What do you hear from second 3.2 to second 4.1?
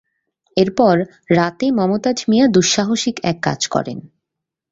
এক কাজ করেন।